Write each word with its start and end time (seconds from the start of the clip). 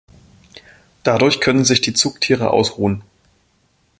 Dadurch 1.03 1.39
können 1.41 1.63
sich 1.63 1.79
die 1.81 1.93
Zugtiere 1.93 2.49
ausruhen. 2.49 3.03